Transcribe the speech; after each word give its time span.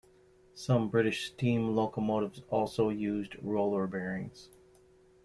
Some 0.55 0.89
British 0.89 1.27
steam 1.31 1.75
locomotives 1.75 2.41
also 2.49 2.89
used 2.89 3.35
roller 3.43 3.85
bearings. 3.85 4.49